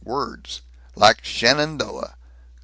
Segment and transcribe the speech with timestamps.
[0.03, 0.63] Words.
[0.95, 2.15] Like Shenandoah.